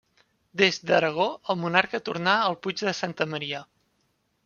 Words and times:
Des 0.61 0.79
d'Aragó, 0.91 1.27
el 1.55 1.61
monarca 1.65 2.01
tornà 2.09 2.35
al 2.49 2.61
Puig 2.67 2.85
de 2.91 2.99
Santa 3.05 3.33
Maria. 3.37 3.65